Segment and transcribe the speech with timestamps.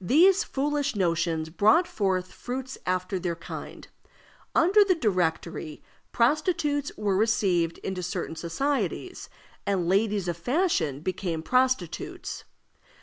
[0.00, 3.86] These foolish notions brought forth fruits after their kind.
[4.54, 5.82] Under the Directory,
[6.12, 9.28] prostitutes were received into certain societies,
[9.66, 12.44] and ladies of fashion became prostitutes.